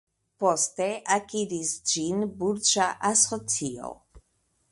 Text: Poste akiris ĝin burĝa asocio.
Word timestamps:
Poste 0.43 0.87
akiris 1.15 1.73
ĝin 1.91 2.25
burĝa 2.41 2.89
asocio. 3.13 3.93